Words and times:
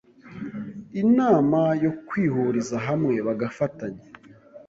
inama 1.01 1.59
yo 1.83 1.91
kwihuriza 2.07 2.77
hamwe 2.87 3.15
bagafatanya 3.27 4.03